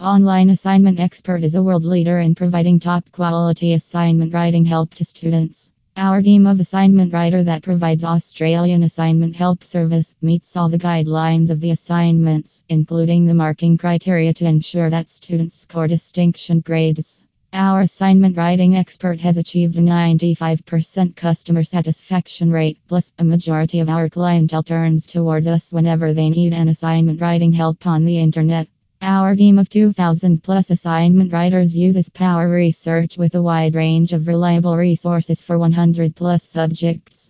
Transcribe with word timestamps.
Online 0.00 0.48
Assignment 0.48 0.98
Expert 0.98 1.44
is 1.44 1.54
a 1.54 1.62
world 1.62 1.84
leader 1.84 2.20
in 2.20 2.34
providing 2.34 2.80
top 2.80 3.12
quality 3.12 3.74
assignment 3.74 4.32
writing 4.32 4.64
help 4.64 4.94
to 4.94 5.04
students. 5.04 5.70
Our 5.94 6.22
team 6.22 6.46
of 6.46 6.58
assignment 6.58 7.12
writer 7.12 7.42
that 7.42 7.62
provides 7.62 8.02
Australian 8.02 8.82
assignment 8.82 9.36
help 9.36 9.62
service 9.62 10.14
meets 10.22 10.56
all 10.56 10.70
the 10.70 10.78
guidelines 10.78 11.50
of 11.50 11.60
the 11.60 11.70
assignments, 11.70 12.64
including 12.70 13.26
the 13.26 13.34
marking 13.34 13.76
criteria 13.76 14.32
to 14.32 14.46
ensure 14.46 14.88
that 14.88 15.10
students 15.10 15.58
score 15.60 15.86
distinction 15.86 16.60
grades. 16.60 17.22
Our 17.52 17.82
assignment 17.82 18.38
writing 18.38 18.76
expert 18.76 19.20
has 19.20 19.36
achieved 19.36 19.76
a 19.76 19.80
95% 19.80 21.14
customer 21.14 21.62
satisfaction 21.62 22.50
rate, 22.50 22.78
plus, 22.88 23.12
a 23.18 23.24
majority 23.24 23.80
of 23.80 23.90
our 23.90 24.08
clientele 24.08 24.62
turns 24.62 25.04
towards 25.04 25.46
us 25.46 25.74
whenever 25.74 26.14
they 26.14 26.30
need 26.30 26.54
an 26.54 26.68
assignment 26.68 27.20
writing 27.20 27.52
help 27.52 27.86
on 27.86 28.06
the 28.06 28.18
internet. 28.18 28.66
Our 29.02 29.34
team 29.34 29.58
of 29.58 29.70
2,000 29.70 30.42
plus 30.42 30.70
assignment 30.70 31.32
writers 31.32 31.74
uses 31.74 32.10
Power 32.10 32.50
Research 32.50 33.16
with 33.16 33.34
a 33.34 33.42
wide 33.42 33.74
range 33.74 34.12
of 34.12 34.28
reliable 34.28 34.76
resources 34.76 35.40
for 35.40 35.58
100 35.58 36.14
plus 36.14 36.46
subjects. 36.46 37.28